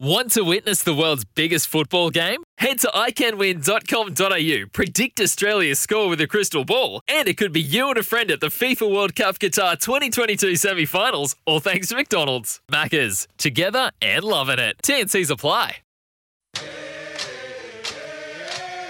[0.00, 2.44] Want to witness the world's biggest football game?
[2.58, 7.88] Head to iCanWin.com.au, predict Australia's score with a crystal ball, and it could be you
[7.88, 11.96] and a friend at the FIFA World Cup Qatar 2022 semi finals, all thanks to
[11.96, 12.60] McDonald's.
[12.70, 14.76] Maccas, together and loving it.
[14.84, 15.78] TNC's apply.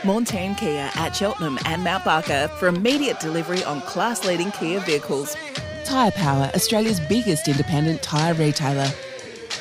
[0.02, 5.38] Montane Kia at Cheltenham and Mount Barker for immediate delivery on class leading Kia vehicles.
[5.86, 8.92] Tyre Power, Australia's biggest independent tyre retailer.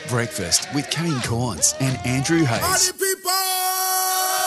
[0.10, 2.94] Breakfast with Kane Cornes and Andrew Hayes.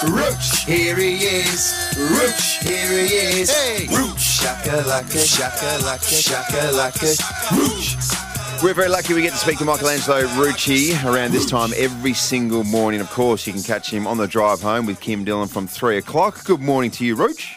[0.09, 1.95] Rooch, here he is.
[1.99, 3.51] Rooch, here he is.
[3.51, 3.87] Hey.
[3.95, 7.13] Rooch, shaka laka, shaka laka, shaka laka.
[7.53, 8.63] Rooch.
[8.63, 12.65] We're very lucky we get to speak to Michelangelo Rucci around this time every single
[12.65, 13.01] morning.
[13.01, 15.99] Of course, you can catch him on the drive home with Kim Dillon from three
[15.99, 16.43] o'clock.
[16.45, 17.57] Good morning to you, Rooch.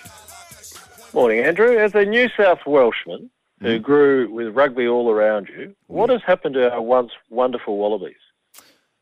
[1.13, 1.77] Morning, Andrew.
[1.77, 3.29] As a New South Welshman
[3.63, 8.15] who grew with rugby all around you, what has happened to our once wonderful Wallabies?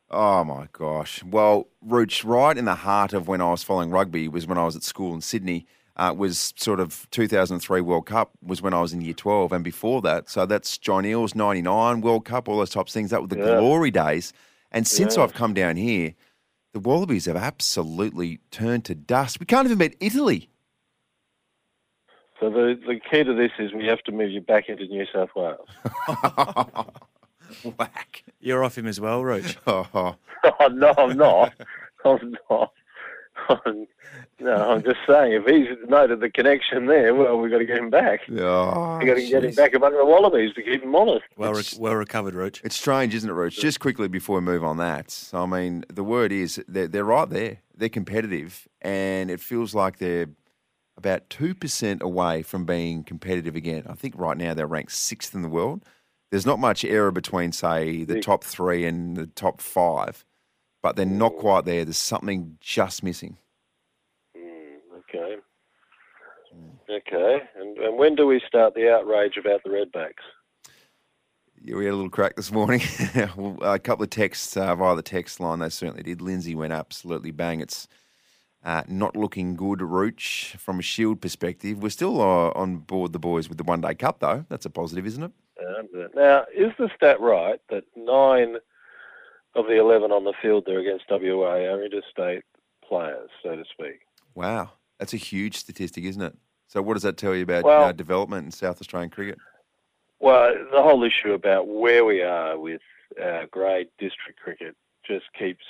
[0.09, 1.23] Oh my gosh.
[1.23, 4.65] Well, Rooch, right in the heart of when I was following rugby was when I
[4.65, 5.65] was at school in Sydney.
[5.97, 9.63] Uh, was sort of 2003 World Cup was when I was in year 12, and
[9.63, 13.09] before that, so that's John Eales 99 World Cup, all those types of things.
[13.11, 13.57] That were the Yeah.
[13.57, 14.31] glory days.
[14.71, 15.23] And since Yeah.
[15.23, 16.13] I've come down here,
[16.73, 19.39] the Wallabies have absolutely turned to dust.
[19.41, 20.49] We can't even beat Italy.
[22.41, 25.05] So the, the key to this is we have to move you back into New
[25.13, 25.67] South Wales.
[27.77, 28.23] Whack.
[28.39, 29.57] You're off him as well, Roach.
[29.67, 30.15] Oh, oh,
[30.59, 31.53] oh, no, I'm not.
[32.03, 32.71] I'm not.
[33.47, 33.87] I'm,
[34.39, 37.77] no, I'm just saying, if he's noted the connection there, well, we've got to get
[37.77, 38.21] him back.
[38.31, 41.25] oh, we've got to get him back among the Wallabies to keep him honest.
[41.37, 42.61] Well, re- well recovered, Roach.
[42.63, 43.59] It's strange, isn't it, Roach?
[43.59, 47.29] Just quickly before we move on that, I mean, the word is they're, they're right
[47.29, 47.59] there.
[47.75, 50.27] They're competitive, and it feels like they're
[51.01, 53.85] about 2% away from being competitive again.
[53.89, 55.83] I think right now they're ranked sixth in the world.
[56.29, 60.23] There's not much error between, say, the top three and the top five,
[60.83, 61.83] but they're not quite there.
[61.83, 63.37] There's something just missing.
[64.35, 65.37] Okay.
[66.89, 67.37] Okay.
[67.55, 70.23] And, and when do we start the outrage about the Redbacks?
[71.63, 72.81] Yeah, we had a little crack this morning.
[73.61, 75.59] A couple of texts uh, via the text line.
[75.59, 76.21] They certainly did.
[76.21, 77.61] Lindsay went absolutely bang.
[77.61, 77.87] It's
[78.63, 81.81] uh, not looking good, Rooch, from a Shield perspective.
[81.81, 84.45] We're still uh, on board the boys with the One Day Cup, though.
[84.49, 85.31] That's a positive, isn't it?
[85.59, 88.57] Um, now, is the stat right that nine
[89.55, 92.43] of the 11 on the field there against WA are interstate
[92.87, 94.01] players, so to speak?
[94.35, 96.35] Wow, that's a huge statistic, isn't it?
[96.67, 99.37] So, what does that tell you about Well- uh, development in South Australian cricket?
[100.19, 102.81] Well, the whole issue about where we are with
[103.19, 105.65] our grade district cricket just keeps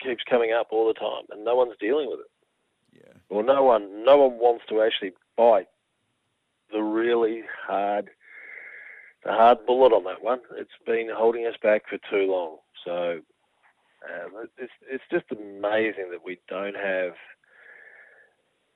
[0.00, 3.02] keeps coming up all the time, and no one's dealing with it.
[3.04, 3.12] Yeah.
[3.28, 5.68] Well, no one no one wants to actually bite
[6.72, 8.10] the really hard
[9.24, 10.40] the hard bullet on that one.
[10.56, 12.58] It's been holding us back for too long.
[12.84, 13.20] So
[14.04, 17.14] um, it's it's just amazing that we don't have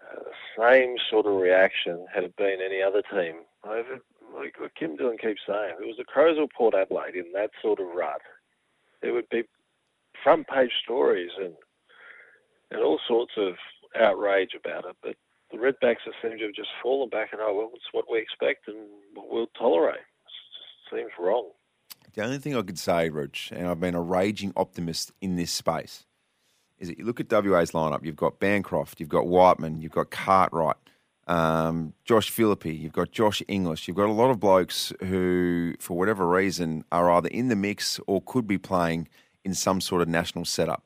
[0.03, 3.43] uh, the same sort of reaction had it been any other team.
[3.65, 4.01] Over,
[4.35, 7.33] like what Kim Dillon keeps saying, if it was the Crows or Port Adelaide in
[7.33, 8.23] that sort of rut,
[9.03, 9.45] it would be
[10.23, 11.55] front page stories and
[12.71, 13.55] and all sorts of
[13.99, 14.97] outrage about it.
[15.03, 15.17] But
[15.51, 18.19] the Redbacks have seemed to have just fallen back and oh well, it's what we
[18.19, 18.77] expect and
[19.15, 19.97] what we'll tolerate.
[19.97, 21.51] It seems wrong.
[22.15, 25.53] The only thing I could say, Rich, and I've been a raging optimist in this
[25.53, 26.05] space,
[26.79, 28.05] is that you look at WA's lineup.
[28.05, 30.77] You've got Bancroft, you've got Whiteman, you've got Cartwright,
[31.29, 33.87] um, Josh Philippe, you've got Josh English.
[33.87, 38.01] You've got a lot of blokes who, for whatever reason, are either in the mix
[38.07, 39.09] or could be playing
[39.45, 40.85] in some sort of national setup.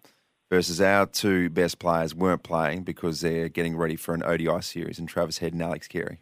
[0.50, 4.98] Versus our two best players weren't playing because they're getting ready for an ODI series,
[4.98, 6.20] and Travis Head and Alex Carey.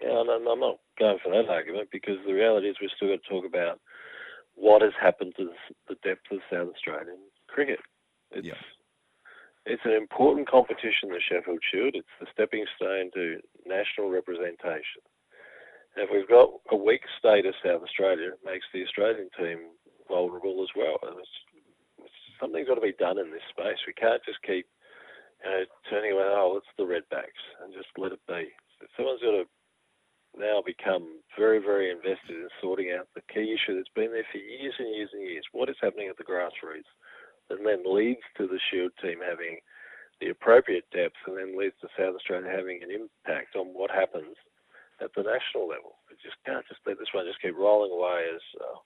[0.00, 3.22] Yeah, and I'm not going for that argument because the reality is we've still got
[3.24, 3.80] to talk about
[4.54, 5.50] what has happened to
[5.88, 7.80] the depth of South Australian cricket.
[8.30, 8.46] It's
[9.66, 11.94] it's an important competition, the Sheffield Shield.
[11.96, 15.00] It's the stepping stone to national representation.
[15.96, 19.72] And if we've got a weak state of South Australia, it makes the Australian team
[20.08, 20.98] vulnerable as well.
[21.02, 21.36] And it's,
[22.40, 23.78] something's got to be done in this space.
[23.86, 24.66] We can't just keep
[25.44, 28.48] you know, turning away, oh, it's the Redbacks, and just let it be.
[28.96, 29.44] Someone's got to
[30.36, 34.38] now become very, very invested in sorting out the key issue that's been there for
[34.38, 35.44] years and years and years.
[35.52, 36.90] What is happening at the grassroots,
[37.50, 39.58] and then leads to the Shield team having
[40.20, 44.34] the appropriate depth, and then leads to South Australia having an impact on what happens
[45.02, 45.98] at the national level.
[46.08, 48.78] We just can't just let this one just keep rolling away as uh,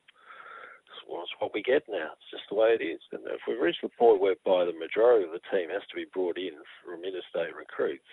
[1.09, 2.13] well, it's what we get now.
[2.13, 3.01] It's just the way it is.
[3.13, 6.05] And if we reach the point whereby the majority of the team has to be
[6.13, 6.53] brought in
[6.85, 8.05] from interstate recruits,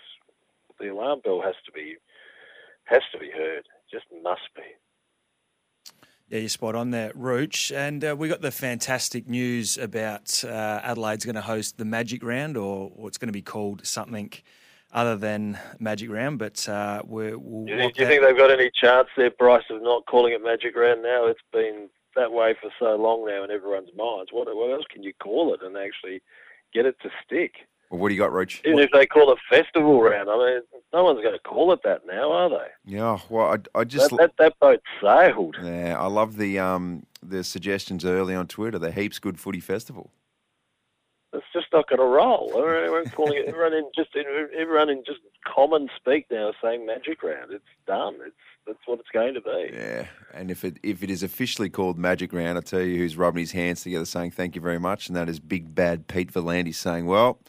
[0.79, 1.95] the alarm bell has to be
[2.85, 3.65] has to be heard.
[3.65, 4.63] It just must be.
[6.29, 7.71] Yeah, you're spot on there, Rooch.
[7.71, 12.23] And uh, we got the fantastic news about uh, Adelaide's going to host the Magic
[12.23, 14.31] Round, or, or it's going to be called something
[14.91, 16.39] other than Magic Round.
[16.39, 19.29] But uh, we're, we'll do you, think, do you think they've got any chance there,
[19.31, 21.27] Bryce, of not calling it Magic Round now?
[21.27, 24.31] It's been that way for so long now in everyone's minds.
[24.31, 26.21] What, what else can you call it and actually
[26.73, 27.53] get it to stick?
[27.89, 28.61] Well, what do you got, Roach?
[28.65, 31.81] Even if they call it festival round, I mean, no one's going to call it
[31.83, 32.93] that now, are they?
[32.93, 35.57] Yeah, well, I, I just that, that, that boat sailed.
[35.61, 38.79] Yeah, I love the um the suggestions early on Twitter.
[38.79, 40.11] The heaps good footy festival.
[41.75, 42.53] Not going to roll.
[42.55, 43.49] Everyone calling it.
[43.49, 47.51] Everyone in just everyone in just common speak now saying Magic Round.
[47.51, 48.15] It's done.
[48.25, 48.35] It's
[48.65, 49.71] that's what it's going to be.
[49.73, 53.17] Yeah, and if it if it is officially called Magic Round, I tell you who's
[53.17, 56.31] rubbing his hands together saying thank you very much, and that is Big Bad Pete
[56.31, 57.41] V'landys saying, "Well,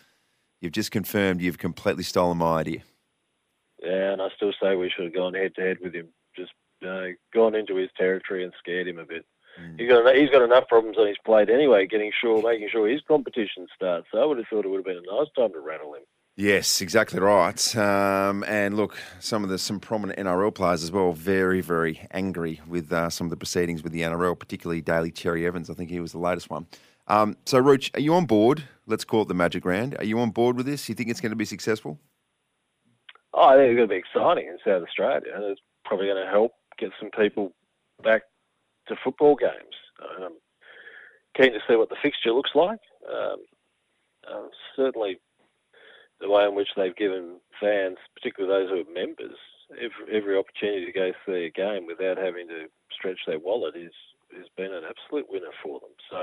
[0.61, 2.82] you've just confirmed you've completely stolen my idea."
[3.81, 6.08] Yeah, and I still say we should have gone head to head with him.
[6.37, 6.50] Just
[6.82, 9.25] know, gone into his territory and scared him a bit.
[9.61, 9.81] Mm.
[9.81, 13.00] He's got he's got enough problems on his plate anyway, getting sure making sure his
[13.06, 14.06] competition starts.
[14.12, 16.03] So I would have thought it would have been a nice time to rattle him.
[16.38, 17.76] Yes, exactly right.
[17.76, 22.61] Um, and look, some of the some prominent NRL players as well, very very angry
[22.69, 25.70] with uh, some of the proceedings with the NRL, particularly Daly Cherry Evans.
[25.70, 26.67] I think he was the latest one.
[27.09, 28.64] Um, so, Roach, are you on board?
[28.87, 29.97] Let's call it the Magic Round.
[29.99, 30.88] Are you on board with this?
[30.88, 31.99] You think it's going to be successful?
[33.32, 36.25] Oh, I think it's going to be exciting in South Australia, and it's probably going
[36.25, 37.52] to help get some people
[38.02, 38.23] back
[38.88, 39.77] to football games.
[40.00, 40.37] Um,
[41.37, 42.81] keen to see what the fixture looks like.
[43.09, 43.37] Um,
[44.31, 45.21] uh, certainly,
[46.21, 49.37] the way in which they've given fans, particularly those who are members,
[49.73, 53.93] every, every opportunity to go see a game without having to stretch their wallet is
[54.37, 55.91] has been an absolute winner for them.
[56.11, 56.17] So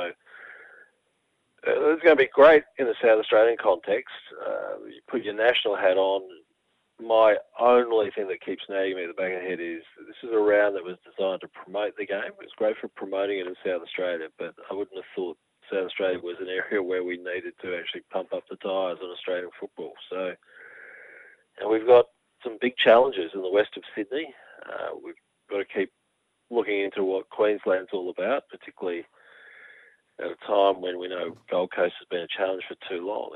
[1.65, 4.13] uh, it's going to be great in the South Australian context.
[4.45, 6.21] Uh, you put your national hat on.
[7.01, 9.83] My only thing that keeps nagging me at the back of the head is
[10.23, 12.33] is a round that was designed to promote the game.
[12.33, 15.37] It was great for promoting it in South Australia, but I wouldn't have thought
[15.71, 19.09] South Australia was an area where we needed to actually pump up the tyres on
[19.11, 19.93] Australian football.
[20.09, 20.33] So,
[21.59, 22.05] and we've got
[22.43, 24.33] some big challenges in the west of Sydney.
[24.65, 25.91] Uh, we've got to keep
[26.49, 29.05] looking into what Queensland's all about, particularly
[30.19, 33.31] at a time when we know Gold Coast has been a challenge for too long.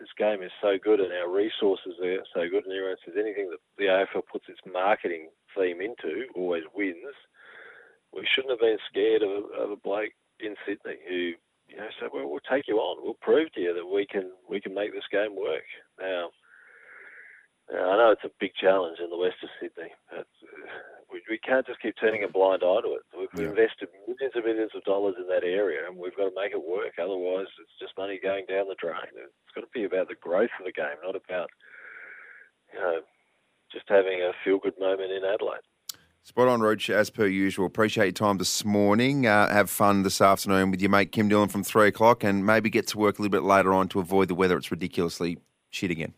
[0.00, 3.50] This game is so good and our resources are so good, and everyone says anything
[3.50, 7.14] that the AFL puts its marketing theme into always wins.
[8.12, 11.32] We shouldn't have been scared of a, of a bloke in Sydney who
[11.68, 13.02] you know, so we'll, we'll take you on.
[13.02, 15.64] We'll prove to you that we can we can make this game work.
[16.00, 16.30] Now,
[17.72, 20.26] now I know it's a big challenge in the west of Sydney, but
[21.12, 23.04] we, we can't just keep turning a blind eye to it.
[23.12, 23.50] We've yeah.
[23.52, 26.64] invested millions and millions of dollars in that area, and we've got to make it
[26.64, 26.96] work.
[26.98, 29.12] Otherwise, it's just money going down the drain.
[29.14, 31.50] It's got to be about the growth of the game, not about
[32.72, 33.00] you know
[33.70, 35.64] just having a feel good moment in Adelaide.
[36.24, 37.66] Spot on, Roach, as per usual.
[37.66, 39.26] Appreciate your time this morning.
[39.26, 42.70] Uh, have fun this afternoon with your mate Kim Dillon from three o'clock and maybe
[42.70, 44.56] get to work a little bit later on to avoid the weather.
[44.56, 45.38] It's ridiculously
[45.70, 46.14] shit again.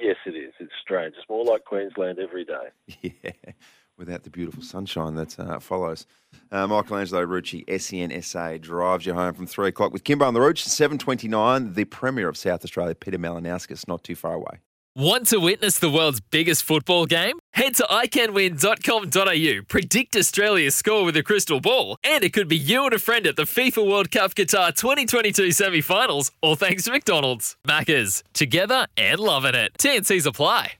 [0.00, 0.52] Yes, it is.
[0.58, 1.14] It's strange.
[1.16, 2.68] It's more like Queensland every day.
[3.24, 3.52] Yeah,
[3.98, 6.06] without the beautiful sunshine that uh, follows.
[6.50, 10.64] Uh, Michelangelo Rucci, SENSA, drives you home from three o'clock with Kimbo on the Roach,
[10.64, 14.60] 7.29, the Premier of South Australia, Peter Malinauskas, not too far away.
[14.96, 17.38] Want to witness the world's biggest football game?
[17.52, 22.84] Head to iCanWin.com.au, predict Australia's score with a crystal ball, and it could be you
[22.84, 26.90] and a friend at the FIFA World Cup Qatar 2022 semi finals, all thanks to
[26.90, 27.56] McDonald's.
[27.64, 29.72] Maccas, together and loving it.
[29.78, 30.72] TNCs apply.